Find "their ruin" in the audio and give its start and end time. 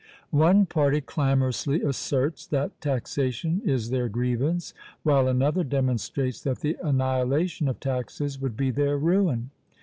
8.71-9.51